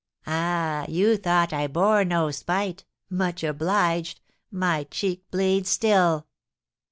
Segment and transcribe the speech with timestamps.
[0.25, 6.25] Ah, you thought I bore no spite much obliged my cheek bleeds still!"